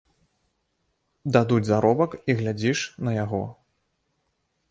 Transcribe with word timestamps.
Дадуць 1.35 1.65
заробак 1.69 2.11
і 2.33 2.37
глядзіш 2.41 2.79
на 3.09 3.13
яго. 3.23 3.43